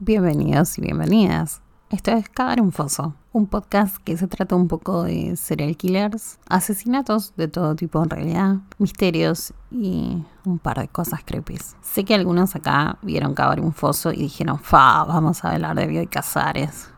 Bienvenidos 0.00 0.78
y 0.78 0.80
bienvenidas. 0.80 1.60
Esto 1.90 2.12
es 2.12 2.28
Cavar 2.28 2.60
un 2.60 2.70
Foso, 2.70 3.16
un 3.32 3.48
podcast 3.48 3.96
que 3.96 4.16
se 4.16 4.28
trata 4.28 4.54
un 4.54 4.68
poco 4.68 5.02
de 5.02 5.34
serial 5.34 5.76
killers, 5.76 6.38
asesinatos 6.48 7.34
de 7.36 7.48
todo 7.48 7.74
tipo 7.74 8.00
en 8.00 8.08
realidad, 8.08 8.58
misterios 8.78 9.52
y 9.72 10.22
un 10.44 10.60
par 10.60 10.78
de 10.78 10.86
cosas 10.86 11.22
creepy. 11.24 11.58
Sé 11.82 12.04
que 12.04 12.14
algunos 12.14 12.54
acá 12.54 12.96
vieron 13.02 13.34
Cavar 13.34 13.58
un 13.58 13.72
Foso 13.72 14.12
y 14.12 14.18
dijeron, 14.18 14.60
fa, 14.60 15.02
vamos 15.02 15.44
a 15.44 15.50
hablar 15.50 15.74
de 15.74 15.88
Bioy 15.88 16.06
Casares. 16.06 16.88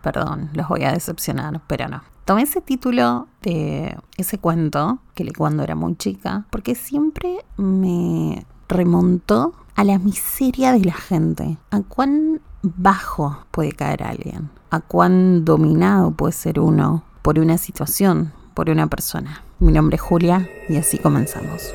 Perdón, 0.00 0.50
los 0.52 0.68
voy 0.68 0.84
a 0.84 0.92
decepcionar, 0.92 1.62
pero 1.66 1.88
no. 1.88 2.04
Tomé 2.24 2.42
ese 2.42 2.60
título 2.60 3.26
de 3.42 3.98
ese 4.16 4.38
cuento 4.38 5.00
que 5.14 5.24
leí 5.24 5.32
cuando 5.32 5.64
era 5.64 5.74
muy 5.74 5.96
chica 5.96 6.46
porque 6.50 6.76
siempre 6.76 7.38
me 7.56 8.46
remontó 8.68 9.54
a 9.74 9.84
la 9.84 9.98
miseria 9.98 10.72
de 10.72 10.84
la 10.84 10.94
gente, 10.94 11.58
a 11.70 11.80
cuán 11.80 12.40
bajo 12.62 13.44
puede 13.50 13.72
caer 13.72 14.02
alguien, 14.02 14.50
a 14.70 14.80
cuán 14.80 15.44
dominado 15.44 16.12
puede 16.12 16.32
ser 16.32 16.60
uno 16.60 17.04
por 17.22 17.38
una 17.38 17.58
situación, 17.58 18.32
por 18.54 18.70
una 18.70 18.86
persona. 18.86 19.42
Mi 19.58 19.72
nombre 19.72 19.96
es 19.96 20.02
Julia 20.02 20.48
y 20.68 20.76
así 20.76 20.98
comenzamos. 20.98 21.74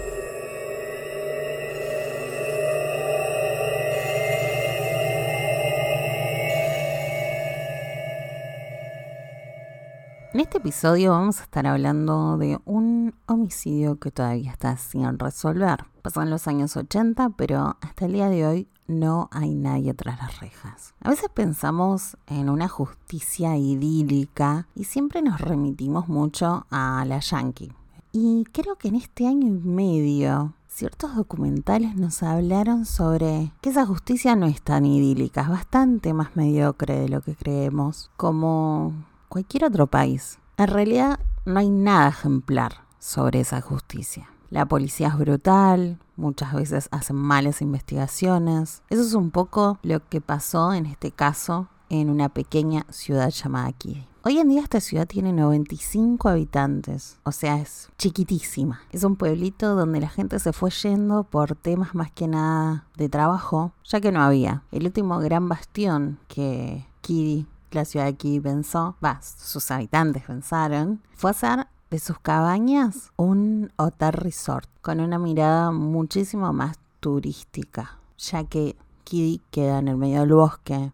En 10.39 10.43
este 10.43 10.59
episodio 10.59 11.11
vamos 11.11 11.41
a 11.41 11.43
estar 11.43 11.67
hablando 11.67 12.38
de 12.38 12.57
un 12.63 13.13
homicidio 13.25 13.99
que 13.99 14.09
todavía 14.09 14.52
está 14.52 14.77
sin 14.77 15.20
resolver. 15.20 15.84
Pasan 16.02 16.29
los 16.29 16.48
años 16.48 16.77
80, 16.77 17.31
pero 17.31 17.75
hasta 17.81 18.05
el 18.05 18.13
día 18.13 18.29
de 18.29 18.48
hoy 18.48 18.67
no 18.88 19.27
hay 19.34 19.53
nadie 19.53 19.93
tras 19.93 20.17
las 20.17 20.39
rejas. 20.39 20.93
A 21.02 21.09
veces 21.09 21.27
pensamos 21.27 22.15
en 22.27 22.49
una 22.49 22.70
justicia 22.70 23.57
idílica 23.57 24.65
y 24.76 24.85
siempre 24.85 25.21
nos 25.21 25.41
remitimos 25.41 26.07
mucho 26.07 26.65
a 26.71 27.04
la 27.05 27.20
yankee. 27.20 27.73
Y 28.13 28.45
creo 28.54 28.77
que 28.77 28.87
en 28.87 28.95
este 28.95 29.27
año 29.27 29.45
y 29.45 29.51
medio 29.51 30.54
ciertos 30.70 31.17
documentales 31.17 31.98
nos 31.98 32.23
hablaron 32.23 32.85
sobre 32.85 33.51
que 33.60 33.71
esa 33.71 33.85
justicia 33.85 34.37
no 34.37 34.45
es 34.45 34.62
tan 34.62 34.85
idílica, 34.85 35.41
es 35.41 35.49
bastante 35.49 36.13
más 36.13 36.37
mediocre 36.37 36.98
de 36.98 37.10
lo 37.10 37.20
que 37.20 37.35
creemos, 37.35 38.10
como 38.15 38.93
cualquier 39.30 39.63
otro 39.63 39.88
país. 39.88 40.40
En 40.58 40.68
realidad 40.68 41.20
no 41.46 41.60
hay 41.60 41.70
nada 41.70 42.10
ejemplar 42.10 42.84
sobre 42.99 43.40
esa 43.40 43.62
justicia. 43.62 44.30
La 44.49 44.66
policía 44.66 45.10
es 45.10 45.18
brutal, 45.18 45.99
muchas 46.16 46.54
veces 46.54 46.90
hacen 46.91 47.16
malas 47.16 47.62
investigaciones. 47.62 48.82
Eso 48.90 49.04
es 49.04 49.13
un 49.13 49.32
poco 49.32 49.77
lo 49.84 50.07
que 50.10 50.22
pasó 50.22 50.74
en 50.74 50.88
este 50.88 51.12
caso 51.12 51.68
en 51.90 52.10
una 52.10 52.30
pequeña 52.30 52.85
ciudad 52.90 53.30
llamada 53.30 53.72
Kidi. 53.72 54.05
Hoy 54.24 54.38
en 54.38 54.50
día 54.50 54.62
esta 54.62 54.82
ciudad 54.82 55.07
tiene 55.07 55.32
95 55.32 56.27
habitantes, 56.27 57.20
o 57.24 57.32
sea, 57.32 57.57
es 57.57 57.90
chiquitísima. 57.98 58.82
Es 58.91 59.04
un 59.04 59.16
pueblito 59.16 59.76
donde 59.76 60.02
la 60.02 60.10
gente 60.10 60.40
se 60.40 60.52
fue 60.52 60.72
yendo 60.72 61.24
por 61.24 61.55
temas 61.55 61.96
más 61.96 62.12
que 62.12 62.27
nada 62.27 62.85
de 62.98 63.07
trabajo, 63.07 63.72
ya 63.85 64.02
que 64.02 64.12
no 64.12 64.22
había. 64.22 64.63
El 64.72 64.85
último 64.85 65.19
gran 65.19 65.47
bastión 65.47 66.19
que 66.28 66.85
Kidi 67.02 67.47
la 67.72 67.85
ciudad 67.85 68.06
de 68.06 68.12
aquí 68.12 68.39
pensó, 68.39 68.95
va, 69.03 69.22
sus 69.22 69.72
habitantes 69.72 70.23
pensaron, 70.23 71.01
fue 71.16 71.31
hacer 71.31 71.67
de 71.89 72.00
sus 72.00 72.19
cabañas 72.19 73.11
un 73.16 73.72
hotel 73.78 74.13
resort 74.13 74.69
con 74.81 75.00
una 75.00 75.17
mirada 75.17 75.72
muchísimo 75.72 76.53
más 76.53 76.78
turística, 77.00 77.97
ya 78.17 78.44
que 78.44 78.75
Kiddy 79.03 79.41
queda 79.51 79.79
en 79.79 79.88
el 79.88 79.97
medio 79.97 80.19
del 80.22 80.34
bosque, 80.34 80.91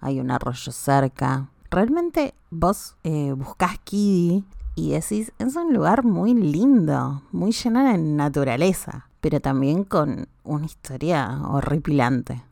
hay 0.00 0.20
un 0.20 0.30
arroyo 0.30 0.72
cerca. 0.72 1.50
Realmente 1.70 2.34
vos 2.50 2.96
eh, 3.04 3.32
buscás 3.32 3.78
Kiddy 3.84 4.44
y 4.74 4.90
decís, 4.92 5.32
es 5.38 5.56
un 5.56 5.74
lugar 5.74 6.04
muy 6.04 6.34
lindo, 6.34 7.22
muy 7.32 7.52
lleno 7.52 7.84
de 7.84 7.98
naturaleza, 7.98 9.08
pero 9.20 9.40
también 9.40 9.84
con 9.84 10.26
una 10.42 10.66
historia 10.66 11.42
horripilante. 11.48 12.42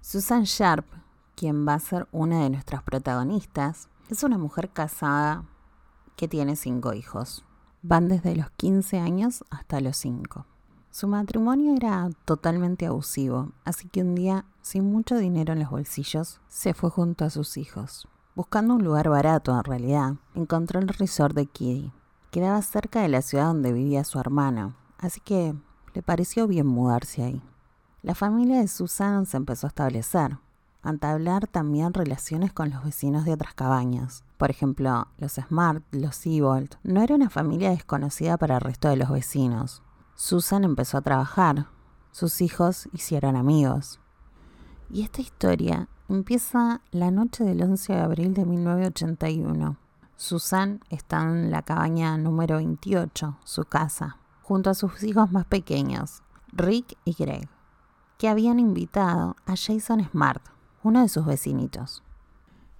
Susan 0.00 0.44
Sharp 0.44 0.86
quien 1.34 1.66
va 1.66 1.74
a 1.74 1.80
ser 1.80 2.08
una 2.12 2.42
de 2.42 2.50
nuestras 2.50 2.82
protagonistas, 2.82 3.88
es 4.08 4.22
una 4.22 4.38
mujer 4.38 4.70
casada 4.70 5.44
que 6.16 6.28
tiene 6.28 6.56
cinco 6.56 6.92
hijos. 6.92 7.44
Van 7.82 8.08
desde 8.08 8.36
los 8.36 8.50
15 8.50 8.98
años 8.98 9.44
hasta 9.50 9.80
los 9.80 9.96
5. 9.96 10.46
Su 10.90 11.08
matrimonio 11.08 11.74
era 11.74 12.10
totalmente 12.26 12.86
abusivo, 12.86 13.52
así 13.64 13.88
que 13.88 14.02
un 14.02 14.14
día, 14.14 14.44
sin 14.60 14.92
mucho 14.92 15.16
dinero 15.16 15.54
en 15.54 15.60
los 15.60 15.70
bolsillos, 15.70 16.40
se 16.48 16.74
fue 16.74 16.90
junto 16.90 17.24
a 17.24 17.30
sus 17.30 17.56
hijos. 17.56 18.06
Buscando 18.34 18.74
un 18.74 18.84
lugar 18.84 19.08
barato 19.08 19.56
en 19.56 19.64
realidad, 19.64 20.14
encontró 20.34 20.80
el 20.80 20.88
resort 20.88 21.34
de 21.34 21.46
Kiddy. 21.46 21.92
Quedaba 22.30 22.60
cerca 22.62 23.00
de 23.00 23.08
la 23.08 23.22
ciudad 23.22 23.46
donde 23.46 23.72
vivía 23.72 24.04
su 24.04 24.18
hermano, 24.18 24.74
así 24.98 25.20
que 25.20 25.54
le 25.94 26.02
pareció 26.02 26.46
bien 26.46 26.66
mudarse 26.66 27.22
ahí. 27.22 27.42
La 28.02 28.14
familia 28.14 28.60
de 28.60 28.68
Susan 28.68 29.26
se 29.26 29.36
empezó 29.36 29.66
a 29.66 29.68
establecer, 29.68 30.38
entablar 30.90 31.46
también 31.46 31.94
relaciones 31.94 32.52
con 32.52 32.70
los 32.70 32.84
vecinos 32.84 33.24
de 33.24 33.32
otras 33.32 33.54
cabañas. 33.54 34.24
Por 34.36 34.50
ejemplo, 34.50 35.08
los 35.18 35.32
Smart, 35.34 35.84
los 35.92 36.16
Seabolt. 36.16 36.74
No 36.82 37.02
era 37.02 37.14
una 37.14 37.30
familia 37.30 37.70
desconocida 37.70 38.36
para 38.36 38.56
el 38.56 38.60
resto 38.60 38.88
de 38.88 38.96
los 38.96 39.10
vecinos. 39.10 39.82
Susan 40.14 40.64
empezó 40.64 40.98
a 40.98 41.02
trabajar. 41.02 41.66
Sus 42.10 42.40
hijos 42.40 42.88
hicieron 42.92 43.36
amigos. 43.36 44.00
Y 44.90 45.02
esta 45.02 45.22
historia 45.22 45.88
empieza 46.08 46.82
la 46.90 47.10
noche 47.10 47.44
del 47.44 47.62
11 47.62 47.92
de 47.92 48.00
abril 48.00 48.34
de 48.34 48.44
1981. 48.44 49.76
Susan 50.16 50.80
está 50.90 51.22
en 51.22 51.50
la 51.50 51.62
cabaña 51.62 52.16
número 52.18 52.56
28, 52.56 53.38
su 53.44 53.64
casa, 53.64 54.18
junto 54.42 54.70
a 54.70 54.74
sus 54.74 55.02
hijos 55.02 55.32
más 55.32 55.46
pequeños, 55.46 56.22
Rick 56.52 56.96
y 57.04 57.14
Greg, 57.14 57.48
que 58.18 58.28
habían 58.28 58.60
invitado 58.60 59.36
a 59.46 59.56
Jason 59.56 60.06
Smart, 60.10 60.42
uno 60.84 61.02
de 61.02 61.08
sus 61.08 61.24
vecinitos. 61.24 62.02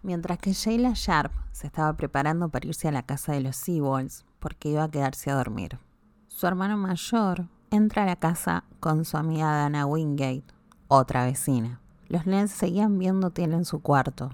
Mientras 0.03 0.39
que 0.39 0.53
Sheila 0.53 0.93
Sharp 0.95 1.33
se 1.53 1.69
estaba 1.69 1.93
preparando 1.97 2.49
para 2.49 2.67
irse 2.67 2.89
a 2.89 2.93
la 2.93 3.05
casa 3.05 3.33
de 3.33 3.41
los 3.41 3.55
Seawolves 3.57 4.25
porque 4.41 4.71
iba 4.71 4.83
a 4.83 4.91
quedarse 4.91 5.31
a 5.31 5.37
dormir. 5.37 5.79
Su 6.27 6.49
hermano 6.49 6.77
mayor 6.77 7.47
entra 7.71 8.03
a 8.03 8.07
la 8.07 8.17
casa 8.17 8.65
con 8.81 9.05
su 9.05 9.17
amiga 9.17 9.53
Dana 9.53 9.87
Wingate, 9.87 10.45
otra 10.89 11.25
vecina. 11.25 11.81
Los 12.09 12.27
nenes 12.27 12.51
seguían 12.51 12.99
viendo 12.99 13.31
tele 13.31 13.55
en 13.55 13.65
su 13.65 13.81
cuarto. 13.81 14.31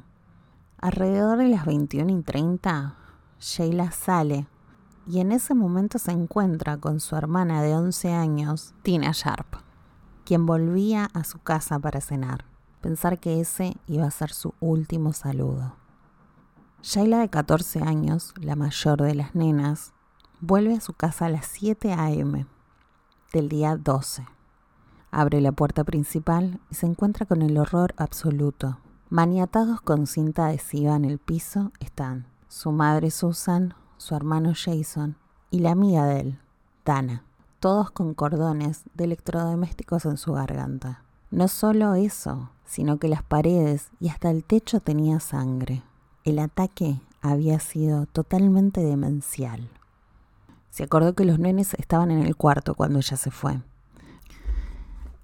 Alrededor 0.78 1.38
de 1.38 1.48
las 1.48 1.66
21 1.66 2.10
y 2.10 2.22
30, 2.22 2.94
Sheila 3.38 3.90
sale 3.90 4.46
y 5.06 5.20
en 5.20 5.32
ese 5.32 5.54
momento 5.54 5.98
se 5.98 6.12
encuentra 6.12 6.78
con 6.78 7.00
su 7.00 7.16
hermana 7.16 7.62
de 7.62 7.74
11 7.74 8.12
años, 8.14 8.74
Tina 8.82 9.10
Sharp, 9.12 9.56
quien 10.24 10.46
volvía 10.46 11.10
a 11.12 11.24
su 11.24 11.38
casa 11.40 11.78
para 11.78 12.00
cenar 12.00 12.47
pensar 12.78 13.18
que 13.18 13.40
ese 13.40 13.76
iba 13.86 14.06
a 14.06 14.10
ser 14.10 14.32
su 14.32 14.54
último 14.60 15.12
saludo. 15.12 15.76
Shaila 16.82 17.18
de 17.18 17.28
14 17.28 17.82
años, 17.82 18.34
la 18.40 18.56
mayor 18.56 19.02
de 19.02 19.14
las 19.14 19.34
nenas, 19.34 19.92
vuelve 20.40 20.74
a 20.74 20.80
su 20.80 20.92
casa 20.92 21.26
a 21.26 21.28
las 21.28 21.46
7 21.46 21.92
a.m. 21.92 22.46
del 23.32 23.48
día 23.48 23.76
12. 23.76 24.26
Abre 25.10 25.40
la 25.40 25.52
puerta 25.52 25.84
principal 25.84 26.60
y 26.70 26.74
se 26.74 26.86
encuentra 26.86 27.26
con 27.26 27.42
el 27.42 27.58
horror 27.58 27.94
absoluto. 27.96 28.78
Maniatados 29.10 29.80
con 29.80 30.06
cinta 30.06 30.46
adhesiva 30.46 30.94
en 30.94 31.04
el 31.04 31.18
piso 31.18 31.72
están 31.80 32.26
su 32.48 32.72
madre 32.72 33.10
Susan, 33.10 33.74
su 33.96 34.14
hermano 34.14 34.52
Jason 34.54 35.16
y 35.50 35.60
la 35.60 35.72
amiga 35.72 36.06
de 36.06 36.20
él, 36.20 36.38
Dana, 36.84 37.24
todos 37.60 37.90
con 37.90 38.14
cordones 38.14 38.84
de 38.94 39.04
electrodomésticos 39.04 40.04
en 40.06 40.16
su 40.16 40.32
garganta. 40.32 41.04
No 41.30 41.48
solo 41.48 41.94
eso, 41.94 42.50
sino 42.64 42.98
que 42.98 43.08
las 43.08 43.22
paredes 43.22 43.90
y 44.00 44.08
hasta 44.08 44.30
el 44.30 44.44
techo 44.44 44.80
tenía 44.80 45.20
sangre. 45.20 45.82
El 46.24 46.38
ataque 46.38 47.00
había 47.20 47.58
sido 47.60 48.06
totalmente 48.06 48.82
demencial. 48.82 49.68
Se 50.70 50.84
acordó 50.84 51.14
que 51.14 51.26
los 51.26 51.38
nenes 51.38 51.74
estaban 51.74 52.10
en 52.10 52.20
el 52.20 52.34
cuarto 52.34 52.74
cuando 52.74 52.98
ella 52.98 53.18
se 53.18 53.30
fue. 53.30 53.60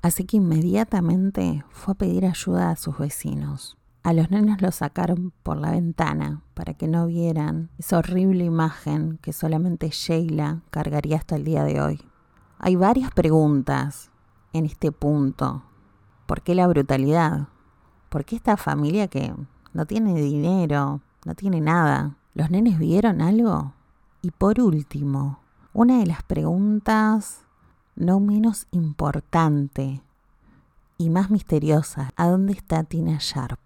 Así 0.03 0.25
que 0.25 0.37
inmediatamente 0.37 1.65
fue 1.71 1.93
a 1.93 1.97
pedir 1.97 2.27
ayuda 2.27 2.71
a 2.71 2.77
sus 2.77 2.99
vecinos. 2.99 3.79
A 4.03 4.13
los 4.13 4.31
nenes 4.31 4.61
los 4.61 4.75
sacaron 4.75 5.33
por 5.43 5.57
la 5.57 5.71
ventana 5.71 6.43
para 6.53 6.75
que 6.75 6.87
no 6.87 7.07
vieran 7.07 7.71
esa 7.79 7.97
horrible 7.97 8.45
imagen 8.45 9.19
que 9.23 9.33
solamente 9.33 9.89
Sheila 9.89 10.61
cargaría 10.71 11.17
hasta 11.17 11.37
el 11.37 11.45
día 11.45 11.65
de 11.65 11.81
hoy. 11.81 12.03
Hay 12.59 12.77
varias 12.77 13.11
preguntas 13.13 14.11
en 14.53 14.67
este 14.67 14.93
punto 14.93 15.63
¿Por 16.27 16.43
qué 16.43 16.55
la 16.55 16.67
brutalidad? 16.67 17.49
¿Por 18.09 18.25
qué 18.25 18.37
esta 18.37 18.57
familia 18.57 19.09
que 19.09 19.35
no 19.73 19.87
tiene 19.87 20.15
dinero, 20.15 21.01
no 21.25 21.35
tiene 21.35 21.61
nada? 21.61 22.17
¿Los 22.35 22.51
nenes 22.51 22.79
vieron 22.79 23.21
algo? 23.21 23.73
Y 24.23 24.31
por 24.31 24.61
último, 24.61 25.41
una 25.73 25.99
de 25.99 26.07
las 26.07 26.23
preguntas 26.23 27.45
no 27.97 28.21
menos 28.21 28.67
importante. 28.71 30.03
y 30.97 31.11
más 31.11 31.29
misteriosa, 31.29 32.11
¿a 32.17 32.29
dónde 32.29 32.53
está 32.53 32.85
Tina 32.85 33.19
Sharp? 33.21 33.59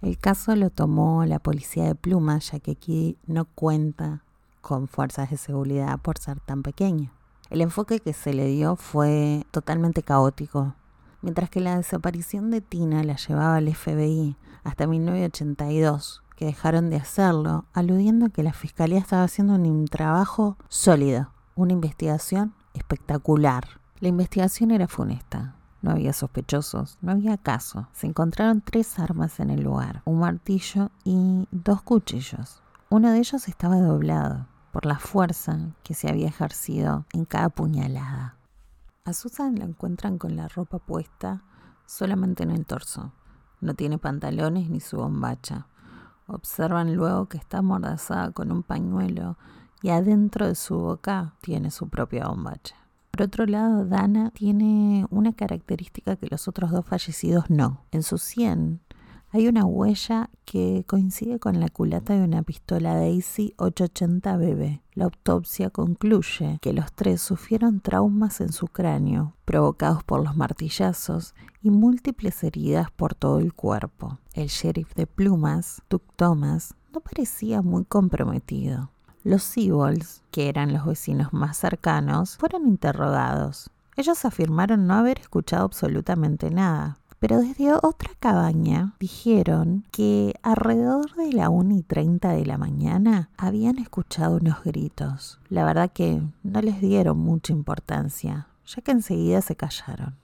El 0.00 0.16
caso 0.16 0.54
lo 0.56 0.70
tomó 0.70 1.24
la 1.26 1.40
policía 1.40 1.84
de 1.84 1.94
Plumas, 1.94 2.52
ya 2.52 2.60
que 2.60 2.72
aquí 2.72 3.16
no 3.26 3.44
cuenta 3.44 4.22
con 4.60 4.86
fuerzas 4.88 5.30
de 5.30 5.36
seguridad 5.36 5.98
por 5.98 6.18
ser 6.18 6.40
tan 6.40 6.62
pequeño. 6.62 7.10
El 7.50 7.60
enfoque 7.60 8.00
que 8.00 8.12
se 8.12 8.32
le 8.32 8.46
dio 8.46 8.76
fue 8.76 9.44
totalmente 9.50 10.02
caótico. 10.02 10.74
Mientras 11.22 11.50
que 11.50 11.60
la 11.60 11.76
desaparición 11.76 12.50
de 12.50 12.60
Tina 12.60 13.04
la 13.04 13.16
llevaba 13.16 13.56
al 13.56 13.72
FBI 13.72 14.36
hasta 14.64 14.86
1982, 14.86 16.22
que 16.36 16.46
dejaron 16.46 16.90
de 16.90 16.96
hacerlo, 16.96 17.64
aludiendo 17.72 18.30
que 18.30 18.42
la 18.42 18.52
fiscalía 18.52 18.98
estaba 18.98 19.22
haciendo 19.22 19.54
un 19.54 19.86
trabajo 19.86 20.56
sólido, 20.68 21.30
una 21.54 21.72
investigación 21.72 22.54
espectacular. 22.74 23.64
La 24.00 24.08
investigación 24.08 24.72
era 24.72 24.88
funesta. 24.88 25.54
No 25.80 25.90
había 25.90 26.12
sospechosos, 26.12 26.98
no 27.00 27.12
había 27.12 27.36
caso. 27.36 27.88
Se 27.92 28.06
encontraron 28.06 28.60
tres 28.60 28.98
armas 28.98 29.40
en 29.40 29.50
el 29.50 29.62
lugar, 29.62 30.02
un 30.04 30.20
martillo 30.20 30.90
y 31.04 31.46
dos 31.50 31.82
cuchillos. 31.82 32.62
Uno 32.88 33.10
de 33.10 33.18
ellos 33.18 33.48
estaba 33.48 33.76
doblado 33.76 34.46
por 34.72 34.86
la 34.86 34.98
fuerza 34.98 35.58
que 35.82 35.94
se 35.94 36.08
había 36.08 36.28
ejercido 36.28 37.04
en 37.12 37.24
cada 37.24 37.48
puñalada. 37.48 38.36
A 39.04 39.14
Susan 39.14 39.56
la 39.56 39.64
encuentran 39.64 40.16
con 40.16 40.36
la 40.36 40.46
ropa 40.46 40.78
puesta 40.78 41.42
solamente 41.86 42.44
en 42.44 42.52
el 42.52 42.64
torso. 42.64 43.12
No 43.60 43.74
tiene 43.74 43.98
pantalones 43.98 44.70
ni 44.70 44.78
su 44.78 44.96
bombacha. 44.96 45.66
Observan 46.28 46.94
luego 46.94 47.26
que 47.26 47.36
está 47.36 47.58
amordazada 47.58 48.30
con 48.30 48.52
un 48.52 48.62
pañuelo 48.62 49.36
y 49.82 49.90
adentro 49.90 50.46
de 50.46 50.54
su 50.54 50.78
boca 50.78 51.34
tiene 51.40 51.72
su 51.72 51.88
propia 51.88 52.28
bombacha. 52.28 52.76
Por 53.10 53.22
otro 53.22 53.44
lado, 53.44 53.84
Dana 53.86 54.30
tiene 54.30 55.04
una 55.10 55.32
característica 55.32 56.14
que 56.14 56.28
los 56.30 56.46
otros 56.46 56.70
dos 56.70 56.86
fallecidos 56.86 57.50
no. 57.50 57.84
En 57.90 58.04
su 58.04 58.18
sien 58.18 58.82
hay 59.34 59.48
una 59.48 59.64
huella 59.64 60.28
que 60.44 60.84
coincide 60.86 61.38
con 61.38 61.58
la 61.58 61.70
culata 61.70 62.12
de 62.12 62.22
una 62.22 62.42
pistola 62.42 62.96
Daisy 62.96 63.54
880 63.56 64.36
BB. 64.36 64.80
La 64.92 65.04
autopsia 65.04 65.70
concluye 65.70 66.58
que 66.60 66.74
los 66.74 66.92
tres 66.92 67.22
sufrieron 67.22 67.80
traumas 67.80 68.42
en 68.42 68.52
su 68.52 68.68
cráneo, 68.68 69.34
provocados 69.46 70.04
por 70.04 70.22
los 70.22 70.36
martillazos 70.36 71.34
y 71.62 71.70
múltiples 71.70 72.44
heridas 72.44 72.90
por 72.90 73.14
todo 73.14 73.38
el 73.38 73.54
cuerpo. 73.54 74.18
El 74.34 74.48
sheriff 74.48 74.94
de 74.94 75.06
Plumas, 75.06 75.80
Tuck 75.88 76.02
Thomas, 76.14 76.74
no 76.92 77.00
parecía 77.00 77.62
muy 77.62 77.86
comprometido. 77.86 78.90
Los 79.24 79.44
Seawolves, 79.44 80.22
que 80.30 80.50
eran 80.50 80.74
los 80.74 80.84
vecinos 80.84 81.32
más 81.32 81.56
cercanos, 81.56 82.36
fueron 82.36 82.66
interrogados. 82.66 83.70
Ellos 83.96 84.26
afirmaron 84.26 84.86
no 84.86 84.94
haber 84.94 85.20
escuchado 85.20 85.64
absolutamente 85.64 86.50
nada, 86.50 86.98
pero 87.22 87.38
desde 87.38 87.72
otra 87.72 88.10
cabaña 88.18 88.96
dijeron 88.98 89.84
que 89.92 90.34
alrededor 90.42 91.14
de 91.14 91.32
la 91.32 91.50
1 91.50 91.76
y 91.76 91.82
30 91.84 92.30
de 92.30 92.44
la 92.44 92.58
mañana 92.58 93.30
habían 93.36 93.78
escuchado 93.78 94.38
unos 94.38 94.64
gritos. 94.64 95.38
La 95.48 95.64
verdad 95.64 95.92
que 95.92 96.20
no 96.42 96.60
les 96.60 96.80
dieron 96.80 97.18
mucha 97.18 97.52
importancia, 97.52 98.48
ya 98.66 98.82
que 98.82 98.90
enseguida 98.90 99.40
se 99.40 99.54
callaron. 99.54 100.16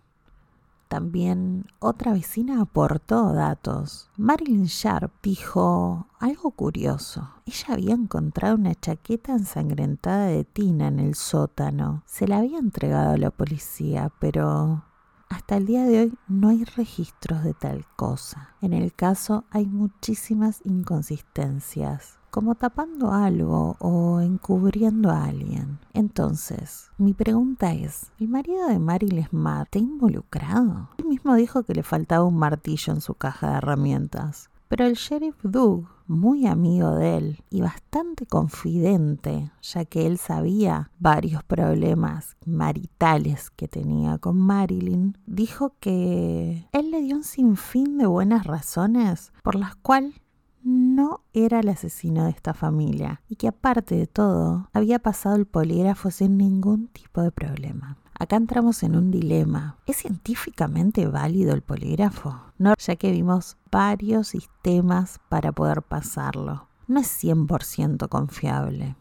También 0.89 1.67
otra 1.79 2.13
vecina 2.13 2.61
aportó 2.61 3.33
datos. 3.33 4.11
Marilyn 4.17 4.65
Sharp 4.65 5.13
dijo 5.23 6.09
algo 6.19 6.51
curioso. 6.51 7.31
Ella 7.47 7.75
había 7.75 7.95
encontrado 7.95 8.57
una 8.57 8.75
chaqueta 8.75 9.35
ensangrentada 9.35 10.27
de 10.27 10.43
Tina 10.43 10.89
en 10.89 10.99
el 10.99 11.15
sótano. 11.15 12.03
Se 12.07 12.27
la 12.27 12.39
había 12.39 12.59
entregado 12.59 13.13
a 13.13 13.19
la 13.19 13.31
policía, 13.31 14.11
pero 14.19 14.83
hasta 15.29 15.57
el 15.57 15.67
día 15.67 15.85
de 15.85 16.01
hoy 16.01 16.15
no 16.29 16.49
hay 16.49 16.65
registros 16.65 17.45
de 17.45 17.55
tal 17.55 17.85
cosa. 17.97 18.55
En 18.61 18.73
el 18.73 18.93
caso 18.93 19.45
hay 19.51 19.67
muchísimas 19.67 20.61
inconsistencias 20.65 22.19
como 22.31 22.55
tapando 22.55 23.13
algo 23.13 23.77
o 23.79 24.21
encubriendo 24.21 25.11
a 25.11 25.25
alguien. 25.25 25.79
Entonces, 25.95 26.91
mi 26.99 27.15
pregunta 27.15 27.73
es, 27.73 28.13
¿el 28.19 28.29
marido 28.29 28.69
de 28.69 28.79
Marilyn 28.79 29.27
Smart 29.27 29.67
está 29.67 29.79
involucrado? 29.79 30.91
Él 30.99 31.07
mismo 31.07 31.35
dijo 31.35 31.63
que 31.63 31.75
le 31.75 31.83
faltaba 31.83 32.25
un 32.25 32.39
martillo 32.39 32.93
en 32.93 33.01
su 33.01 33.15
caja 33.15 33.51
de 33.51 33.57
herramientas. 33.57 34.51
Pero 34.69 34.85
el 34.85 34.95
sheriff 34.95 35.37
Doug, 35.43 35.89
muy 36.07 36.47
amigo 36.47 36.95
de 36.95 37.17
él 37.17 37.45
y 37.51 37.63
bastante 37.63 38.27
confidente, 38.27 39.51
ya 39.63 39.85
que 39.87 40.07
él 40.07 40.19
sabía 40.19 40.91
varios 40.99 41.43
problemas 41.43 42.37
maritales 42.45 43.51
que 43.51 43.67
tenía 43.67 44.19
con 44.19 44.39
Marilyn, 44.39 45.17
dijo 45.27 45.75
que 45.81 46.69
él 46.73 46.91
le 46.91 47.01
dio 47.03 47.17
un 47.17 47.25
sinfín 47.25 47.99
de 47.99 48.07
buenas 48.07 48.47
razones 48.47 49.33
por 49.43 49.55
las 49.55 49.75
cuales 49.77 50.15
no 50.63 51.23
era 51.33 51.61
el 51.61 51.69
asesino 51.69 52.25
de 52.25 52.31
esta 52.31 52.53
familia 52.53 53.23
y 53.29 53.37
que 53.37 53.49
aparte 53.49 53.97
de 53.97 54.07
todo 54.07 54.69
había 54.73 54.99
pasado 54.99 55.37
el 55.37 55.47
polígrafo 55.47 56.11
sin 56.11 56.37
ningún 56.37 56.89
tipo 56.89 57.23
de 57.23 57.33
problema. 57.33 57.97
Acá 58.21 58.35
entramos 58.35 58.83
en 58.83 58.97
un 58.97 59.13
dilema. 59.13 59.77
¿Es 59.87 59.99
científicamente 59.99 61.07
válido 61.07 61.55
el 61.55 61.63
polígrafo? 61.63 62.41
No, 62.59 62.75
ya 62.77 62.97
que 62.97 63.13
vimos 63.13 63.57
varios 63.71 64.29
sistemas 64.29 65.21
para 65.29 65.53
poder 65.53 65.83
pasarlo. 65.83 66.67
No 66.89 66.99
es 66.99 67.23
100% 67.23 68.09
confiable. 68.09 68.97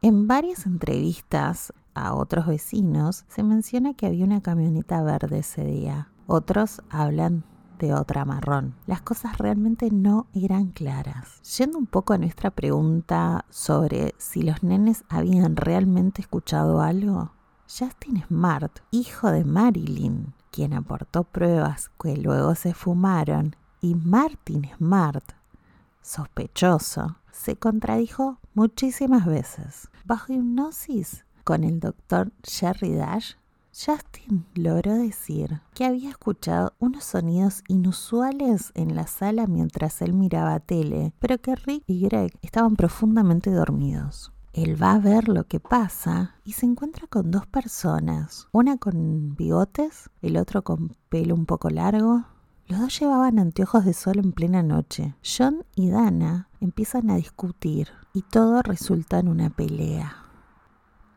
En 0.00 0.26
varias 0.26 0.64
entrevistas 0.64 1.74
a 1.94 2.14
otros 2.14 2.46
vecinos 2.46 3.26
se 3.28 3.42
menciona 3.42 3.92
que 3.92 4.06
había 4.06 4.24
una 4.24 4.40
camioneta 4.40 5.02
verde 5.02 5.40
ese 5.40 5.64
día. 5.64 6.08
Otros 6.26 6.80
hablan 6.88 7.44
de 7.78 7.92
otra 7.92 8.24
marrón. 8.24 8.74
Las 8.86 9.02
cosas 9.02 9.36
realmente 9.36 9.90
no 9.90 10.28
eran 10.32 10.68
claras. 10.68 11.42
Yendo 11.58 11.76
un 11.76 11.86
poco 11.86 12.14
a 12.14 12.18
nuestra 12.18 12.50
pregunta 12.50 13.44
sobre 13.50 14.14
si 14.16 14.42
los 14.42 14.62
nenes 14.62 15.04
habían 15.10 15.56
realmente 15.56 16.22
escuchado 16.22 16.80
algo, 16.80 17.32
Justin 17.68 18.24
Smart, 18.26 18.80
hijo 18.90 19.30
de 19.30 19.44
Marilyn, 19.44 20.34
quien 20.50 20.74
aportó 20.74 21.24
pruebas 21.24 21.90
que 22.00 22.16
luego 22.16 22.54
se 22.54 22.74
fumaron, 22.74 23.56
y 23.80 23.94
Martin 23.94 24.70
Smart, 24.76 25.24
sospechoso, 26.02 27.16
se 27.32 27.56
contradijo 27.56 28.38
muchísimas 28.54 29.26
veces. 29.26 29.88
Bajo 30.04 30.32
hipnosis 30.32 31.24
con 31.44 31.64
el 31.64 31.80
doctor 31.80 32.30
Jerry 32.44 32.94
Dash, 32.94 33.34
Justin 33.74 34.44
logró 34.54 34.94
decir 34.94 35.62
que 35.72 35.86
había 35.86 36.10
escuchado 36.10 36.74
unos 36.78 37.04
sonidos 37.04 37.64
inusuales 37.68 38.70
en 38.74 38.94
la 38.94 39.06
sala 39.06 39.46
mientras 39.46 40.02
él 40.02 40.12
miraba 40.12 40.60
tele, 40.60 41.14
pero 41.18 41.38
que 41.38 41.56
Rick 41.56 41.82
y 41.86 42.02
Greg 42.02 42.38
estaban 42.42 42.76
profundamente 42.76 43.50
dormidos. 43.50 44.30
Él 44.52 44.80
va 44.80 44.92
a 44.92 44.98
ver 44.98 45.28
lo 45.28 45.44
que 45.44 45.60
pasa 45.60 46.34
y 46.44 46.52
se 46.52 46.66
encuentra 46.66 47.06
con 47.06 47.30
dos 47.30 47.46
personas, 47.46 48.48
una 48.52 48.76
con 48.76 49.34
bigotes, 49.34 50.10
el 50.20 50.36
otro 50.36 50.62
con 50.62 50.94
pelo 51.08 51.34
un 51.34 51.46
poco 51.46 51.70
largo. 51.70 52.26
Los 52.66 52.80
dos 52.80 53.00
llevaban 53.00 53.38
anteojos 53.38 53.86
de 53.86 53.94
sol 53.94 54.18
en 54.18 54.32
plena 54.32 54.62
noche. 54.62 55.14
John 55.24 55.64
y 55.74 55.88
Dana 55.88 56.50
empiezan 56.60 57.08
a 57.08 57.16
discutir 57.16 57.88
y 58.12 58.22
todo 58.22 58.60
resulta 58.60 59.18
en 59.18 59.28
una 59.28 59.48
pelea. 59.48 60.16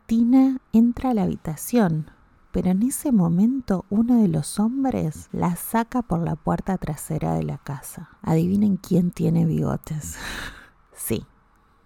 Tina 0.05 0.61
entra 0.71 1.09
a 1.09 1.13
la 1.13 1.23
habitación, 1.23 2.11
pero 2.53 2.69
en 2.69 2.83
ese 2.83 3.11
momento 3.11 3.83
uno 3.89 4.21
de 4.21 4.29
los 4.29 4.61
hombres 4.61 5.27
la 5.33 5.57
saca 5.57 6.03
por 6.03 6.21
la 6.21 6.37
puerta 6.37 6.77
trasera 6.77 7.33
de 7.33 7.43
la 7.43 7.57
casa. 7.57 8.11
Adivinen 8.21 8.77
quién 8.77 9.11
tiene 9.11 9.43
bigotes. 9.43 10.15
sí, 10.93 11.25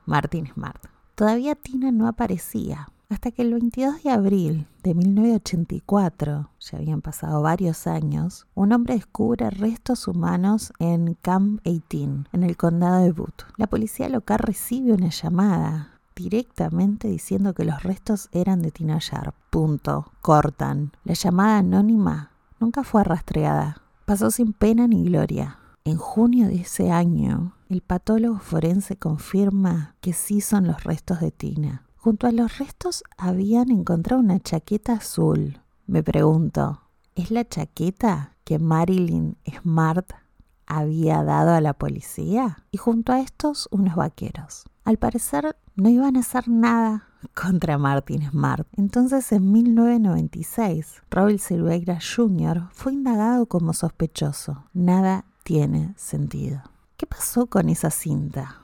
Martin 0.06 0.46
Smart. 0.46 0.99
Todavía 1.20 1.54
Tina 1.56 1.92
no 1.92 2.08
aparecía. 2.08 2.88
Hasta 3.10 3.32
que 3.32 3.42
el 3.42 3.52
22 3.52 4.04
de 4.04 4.10
abril 4.10 4.68
de 4.84 4.94
1984, 4.96 6.50
ya 6.58 6.78
habían 6.78 7.02
pasado 7.02 7.42
varios 7.42 7.88
años, 7.88 8.48
un 8.56 8.72
hombre 8.72 8.94
descubre 8.94 9.50
restos 9.50 10.08
humanos 10.08 10.72
en 10.80 11.16
Camp 11.16 11.62
18, 11.66 12.30
en 12.32 12.44
el 12.44 12.56
condado 12.56 13.04
de 13.04 13.12
Butte. 13.12 13.44
La 13.58 13.68
policía 13.68 14.08
local 14.08 14.40
recibe 14.40 14.94
una 14.94 15.10
llamada 15.10 16.00
directamente 16.16 17.10
diciendo 17.10 17.54
que 17.54 17.66
los 17.66 17.84
restos 17.84 18.30
eran 18.32 18.62
de 18.62 18.72
Tina 18.72 19.00
Sharp. 19.02 19.36
Punto. 19.50 20.14
Cortan. 20.22 20.94
La 21.04 21.16
llamada 21.16 21.58
anónima 21.58 22.32
nunca 22.62 22.86
fue 22.86 23.04
rastreada. 23.04 23.82
Pasó 24.06 24.32
sin 24.32 24.54
pena 24.54 24.88
ni 24.88 25.04
gloria. 25.04 25.59
En 25.90 25.98
junio 25.98 26.50
de 26.50 26.58
ese 26.58 26.92
año, 26.92 27.56
el 27.68 27.82
patólogo 27.82 28.38
forense 28.38 28.96
confirma 28.96 29.96
que 30.02 30.14
sí 30.14 30.40
son 30.40 30.68
los 30.68 30.84
restos 30.84 31.20
de 31.20 31.32
Tina. 31.32 31.88
Junto 31.96 32.28
a 32.28 32.32
los 32.32 32.60
restos 32.60 33.04
habían 33.18 33.72
encontrado 33.72 34.22
una 34.22 34.40
chaqueta 34.40 34.94
azul. 34.94 35.62
Me 35.88 36.04
pregunto, 36.04 36.84
¿es 37.16 37.32
la 37.32 37.44
chaqueta 37.44 38.36
que 38.44 38.60
Marilyn 38.60 39.36
Smart 39.52 40.12
había 40.68 41.24
dado 41.24 41.56
a 41.56 41.60
la 41.60 41.74
policía? 41.74 42.66
Y 42.70 42.78
junto 42.78 43.12
a 43.12 43.22
estos, 43.22 43.68
unos 43.72 43.96
vaqueros. 43.96 44.66
al 44.86 44.98
parecer 44.98 45.58
no 45.76 45.90
iban 45.90 46.18
a 46.18 46.20
hacer 46.20 46.50
nada 46.50 47.08
contra 47.34 47.80
Martin 47.80 48.30
Smart. 48.30 48.68
Entonces, 48.78 49.32
en 49.32 49.52
1996, 49.52 51.02
Raúl 51.10 51.40
Silveira 51.40 51.98
Jr. 52.00 52.68
fue 52.74 52.94
indagado 52.94 53.48
como 53.48 53.74
sospechoso. 53.74 54.66
Nada 54.74 55.26
tiene 55.50 55.96
sentido. 55.98 56.62
¿Qué 56.96 57.08
pasó 57.08 57.48
con 57.48 57.70
esa 57.70 57.90
cinta? 57.90 58.58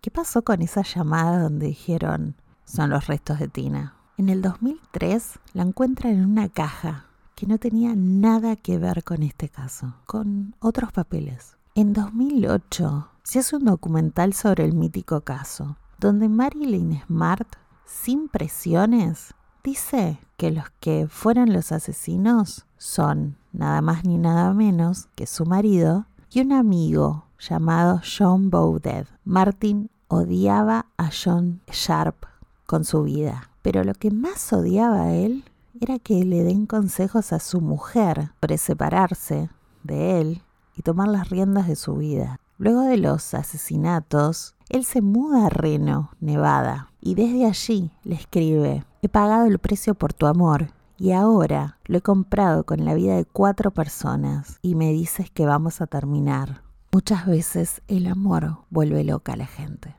¿Qué 0.00 0.12
pasó 0.12 0.42
con 0.42 0.62
esa 0.62 0.82
llamada 0.82 1.42
donde 1.42 1.66
dijeron 1.66 2.36
son 2.64 2.90
los 2.90 3.08
restos 3.08 3.40
de 3.40 3.48
Tina? 3.48 3.96
En 4.16 4.28
el 4.28 4.40
2003 4.40 5.40
la 5.54 5.64
encuentran 5.64 6.12
en 6.12 6.24
una 6.24 6.48
caja 6.48 7.06
que 7.34 7.48
no 7.48 7.58
tenía 7.58 7.96
nada 7.96 8.54
que 8.54 8.78
ver 8.78 9.02
con 9.02 9.24
este 9.24 9.48
caso, 9.48 9.96
con 10.06 10.54
otros 10.60 10.92
papeles. 10.92 11.56
En 11.74 11.92
2008 11.92 13.08
se 13.24 13.40
hace 13.40 13.56
un 13.56 13.64
documental 13.64 14.32
sobre 14.32 14.64
el 14.64 14.74
mítico 14.74 15.22
caso, 15.22 15.78
donde 15.98 16.28
Marilyn 16.28 17.02
Smart, 17.08 17.56
sin 17.86 18.28
presiones, 18.28 19.34
dice 19.64 20.20
que 20.36 20.52
los 20.52 20.70
que 20.78 21.08
fueron 21.08 21.52
los 21.52 21.72
asesinos 21.72 22.66
son 22.76 23.36
nada 23.52 23.82
más 23.82 24.04
ni 24.04 24.16
nada 24.16 24.54
menos 24.54 25.08
que 25.14 25.26
su 25.26 25.44
marido 25.44 26.06
y 26.32 26.40
un 26.40 26.52
amigo 26.52 27.24
llamado 27.38 28.00
John 28.04 28.50
Bowden. 28.50 29.06
Martin 29.24 29.90
odiaba 30.08 30.86
a 30.96 31.10
John 31.10 31.60
Sharp 31.66 32.26
con 32.66 32.84
su 32.84 33.02
vida, 33.02 33.50
pero 33.62 33.82
lo 33.82 33.94
que 33.94 34.10
más 34.10 34.52
odiaba 34.52 35.02
a 35.02 35.14
él 35.14 35.44
era 35.80 35.98
que 35.98 36.24
le 36.24 36.44
den 36.44 36.66
consejos 36.66 37.32
a 37.32 37.40
su 37.40 37.60
mujer 37.60 38.30
sobre 38.40 38.58
separarse 38.58 39.50
de 39.82 40.20
él 40.20 40.42
y 40.76 40.82
tomar 40.82 41.08
las 41.08 41.30
riendas 41.30 41.66
de 41.66 41.76
su 41.76 41.96
vida. 41.96 42.38
Luego 42.58 42.82
de 42.82 42.98
los 42.98 43.34
asesinatos, 43.34 44.54
él 44.68 44.84
se 44.84 45.00
muda 45.00 45.46
a 45.46 45.48
Reno, 45.48 46.10
Nevada, 46.20 46.92
y 47.00 47.14
desde 47.14 47.46
allí 47.46 47.90
le 48.04 48.14
escribe, 48.14 48.84
he 49.02 49.08
pagado 49.08 49.46
el 49.46 49.58
precio 49.58 49.94
por 49.94 50.12
tu 50.12 50.26
amor 50.26 50.68
y 51.00 51.12
ahora 51.12 51.78
lo 51.86 51.96
he 51.96 52.02
comprado 52.02 52.64
con 52.64 52.84
la 52.84 52.92
vida 52.92 53.16
de 53.16 53.24
cuatro 53.24 53.70
personas 53.70 54.58
y 54.60 54.74
me 54.74 54.92
dices 54.92 55.30
que 55.30 55.46
vamos 55.46 55.80
a 55.80 55.86
terminar. 55.86 56.62
Muchas 56.92 57.24
veces 57.24 57.80
el 57.88 58.06
amor 58.06 58.58
vuelve 58.68 59.02
loca 59.02 59.32
a 59.32 59.36
la 59.36 59.46
gente. 59.46 59.96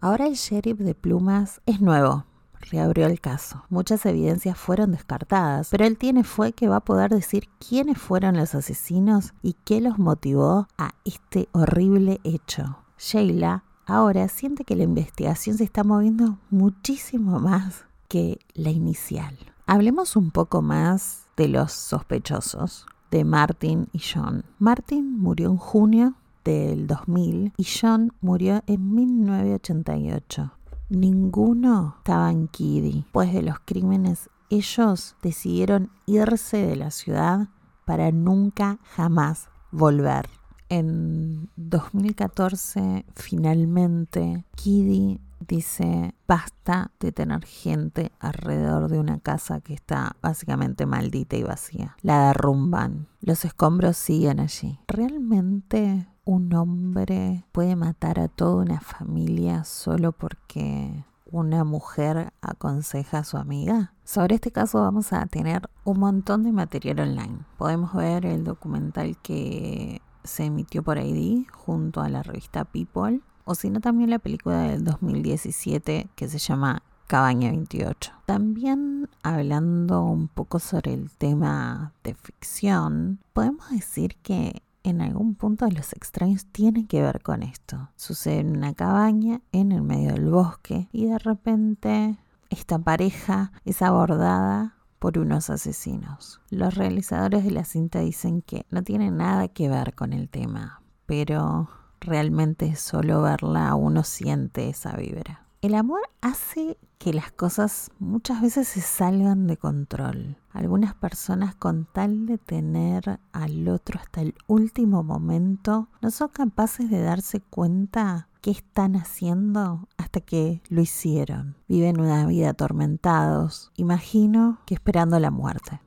Ahora 0.00 0.26
el 0.26 0.34
sheriff 0.34 0.78
de 0.80 0.96
plumas 0.96 1.60
es 1.64 1.80
nuevo, 1.80 2.24
reabrió 2.58 3.06
el 3.06 3.20
caso. 3.20 3.66
Muchas 3.68 4.04
evidencias 4.04 4.58
fueron 4.58 4.90
descartadas, 4.90 5.68
pero 5.70 5.86
él 5.86 5.96
tiene 5.96 6.24
fue 6.24 6.52
que 6.52 6.66
va 6.66 6.76
a 6.78 6.84
poder 6.84 7.12
decir 7.12 7.48
quiénes 7.60 7.96
fueron 7.96 8.36
los 8.36 8.52
asesinos 8.56 9.32
y 9.42 9.52
qué 9.64 9.80
los 9.80 9.96
motivó 9.96 10.66
a 10.76 10.90
este 11.04 11.48
horrible 11.52 12.20
hecho. 12.24 12.78
Sheila 12.98 13.62
ahora 13.86 14.26
siente 14.26 14.64
que 14.64 14.74
la 14.74 14.82
investigación 14.82 15.56
se 15.56 15.62
está 15.62 15.84
moviendo 15.84 16.38
muchísimo 16.50 17.38
más 17.38 17.84
que 18.08 18.40
la 18.54 18.70
inicial. 18.70 19.36
Hablemos 19.68 20.14
un 20.14 20.30
poco 20.30 20.62
más 20.62 21.26
de 21.36 21.48
los 21.48 21.72
sospechosos, 21.72 22.86
de 23.10 23.24
Martin 23.24 23.88
y 23.92 23.98
John. 23.98 24.44
Martin 24.60 25.18
murió 25.18 25.50
en 25.50 25.56
junio 25.56 26.14
del 26.44 26.86
2000 26.86 27.52
y 27.56 27.64
John 27.64 28.12
murió 28.20 28.62
en 28.68 28.94
1988. 28.94 30.52
Ninguno 30.88 31.96
estaba 31.98 32.30
en 32.30 32.46
Kiddy, 32.46 33.06
pues 33.10 33.32
de 33.32 33.42
los 33.42 33.58
crímenes 33.64 34.30
ellos 34.50 35.16
decidieron 35.20 35.90
irse 36.06 36.58
de 36.58 36.76
la 36.76 36.92
ciudad 36.92 37.48
para 37.84 38.12
nunca 38.12 38.78
jamás 38.94 39.48
volver. 39.72 40.28
En 40.68 41.50
2014 41.56 43.04
finalmente 43.16 44.44
Kiddy 44.54 45.20
dice 45.46 46.14
basta 46.26 46.90
de 47.00 47.12
tener 47.12 47.44
gente 47.44 48.12
alrededor 48.20 48.88
de 48.90 48.98
una 48.98 49.18
casa 49.18 49.60
que 49.60 49.74
está 49.74 50.16
básicamente 50.22 50.86
maldita 50.86 51.36
y 51.36 51.42
vacía. 51.42 51.96
La 52.02 52.28
derrumban. 52.28 53.08
Los 53.20 53.44
escombros 53.44 53.96
siguen 53.96 54.40
allí. 54.40 54.78
¿Realmente 54.88 56.08
un 56.24 56.52
hombre 56.54 57.44
puede 57.52 57.76
matar 57.76 58.18
a 58.18 58.28
toda 58.28 58.62
una 58.62 58.80
familia 58.80 59.64
solo 59.64 60.12
porque 60.12 61.04
una 61.30 61.64
mujer 61.64 62.32
aconseja 62.40 63.18
a 63.18 63.24
su 63.24 63.36
amiga? 63.36 63.92
Sobre 64.04 64.36
este 64.36 64.50
caso 64.50 64.80
vamos 64.80 65.12
a 65.12 65.26
tener 65.26 65.68
un 65.84 66.00
montón 66.00 66.42
de 66.42 66.52
material 66.52 67.00
online. 67.00 67.38
Podemos 67.58 67.94
ver 67.94 68.26
el 68.26 68.44
documental 68.44 69.16
que 69.18 70.00
se 70.24 70.44
emitió 70.44 70.82
por 70.82 70.98
ID 70.98 71.46
junto 71.52 72.00
a 72.00 72.08
la 72.08 72.22
revista 72.22 72.64
People, 72.64 73.20
o 73.46 73.54
si 73.54 73.70
no 73.70 73.80
también 73.80 74.10
la 74.10 74.18
película 74.18 74.60
del 74.62 74.84
2017 74.84 76.08
que 76.14 76.28
se 76.28 76.38
llama 76.38 76.82
Cabaña 77.06 77.50
28. 77.50 78.12
También 78.26 79.08
hablando 79.22 80.02
un 80.02 80.28
poco 80.28 80.58
sobre 80.58 80.92
el 80.92 81.10
tema 81.12 81.92
de 82.02 82.14
ficción, 82.14 83.20
podemos 83.32 83.70
decir 83.70 84.16
que 84.16 84.62
en 84.82 85.00
algún 85.00 85.36
punto 85.36 85.68
los 85.70 85.92
extraños 85.92 86.46
tienen 86.46 86.88
que 86.88 87.00
ver 87.00 87.22
con 87.22 87.44
esto. 87.44 87.88
Sucede 87.94 88.40
en 88.40 88.56
una 88.56 88.74
cabaña 88.74 89.40
en 89.52 89.70
el 89.70 89.82
medio 89.82 90.12
del 90.12 90.28
bosque 90.28 90.88
y 90.92 91.06
de 91.06 91.18
repente 91.18 92.18
esta 92.50 92.78
pareja 92.80 93.52
es 93.64 93.80
abordada 93.80 94.74
por 94.98 95.18
unos 95.18 95.50
asesinos. 95.50 96.40
Los 96.50 96.74
realizadores 96.74 97.44
de 97.44 97.52
la 97.52 97.64
cinta 97.64 98.00
dicen 98.00 98.42
que 98.42 98.66
no 98.70 98.82
tiene 98.82 99.12
nada 99.12 99.46
que 99.46 99.68
ver 99.68 99.94
con 99.94 100.12
el 100.12 100.28
tema, 100.28 100.82
pero 101.06 101.68
realmente 102.06 102.74
solo 102.76 103.22
verla 103.22 103.74
uno 103.74 104.02
siente 104.04 104.68
esa 104.68 104.96
vibra. 104.96 105.46
El 105.62 105.74
amor 105.74 106.00
hace 106.20 106.78
que 106.98 107.12
las 107.12 107.32
cosas 107.32 107.90
muchas 107.98 108.40
veces 108.40 108.68
se 108.68 108.80
salgan 108.80 109.46
de 109.46 109.56
control. 109.56 110.36
Algunas 110.52 110.94
personas 110.94 111.54
con 111.54 111.86
tal 111.92 112.26
de 112.26 112.38
tener 112.38 113.20
al 113.32 113.68
otro 113.68 113.98
hasta 113.98 114.20
el 114.20 114.34
último 114.46 115.02
momento 115.02 115.88
no 116.00 116.10
son 116.10 116.28
capaces 116.28 116.90
de 116.90 117.00
darse 117.00 117.40
cuenta 117.40 118.28
qué 118.42 118.52
están 118.52 118.96
haciendo 118.96 119.88
hasta 119.96 120.20
que 120.20 120.62
lo 120.68 120.80
hicieron. 120.80 121.56
Viven 121.68 122.00
una 122.00 122.26
vida 122.26 122.50
atormentados, 122.50 123.72
imagino 123.76 124.60
que 124.66 124.74
esperando 124.74 125.18
la 125.18 125.30
muerte. 125.30 125.80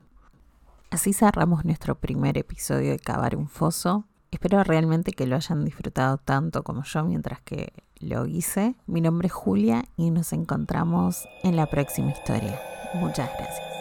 Así 0.92 1.14
cerramos 1.14 1.66
nuestro 1.66 1.96
primer 2.00 2.38
episodio 2.38 2.92
de 2.92 3.00
Cavar 3.00 3.36
un 3.36 3.48
Foso. 3.48 4.06
Espero 4.32 4.64
realmente 4.64 5.12
que 5.12 5.26
lo 5.26 5.36
hayan 5.36 5.66
disfrutado 5.66 6.18
tanto 6.18 6.64
como 6.64 6.84
yo 6.84 7.04
mientras 7.04 7.42
que 7.42 7.74
lo 8.00 8.26
hice. 8.26 8.76
Mi 8.86 9.02
nombre 9.02 9.28
es 9.28 9.34
Julia 9.34 9.86
y 9.98 10.12
nos 10.12 10.34
encontramos 10.34 11.28
en 11.44 11.56
la 11.56 11.66
próxima 11.66 12.12
historia. 12.12 12.60
Muchas 12.94 13.30
gracias. 13.38 13.79